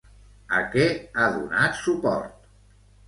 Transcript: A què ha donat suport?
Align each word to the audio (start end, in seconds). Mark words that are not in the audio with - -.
A 0.59 0.61
què 0.71 0.87
ha 1.13 1.27
donat 1.35 1.77
suport? 1.85 2.51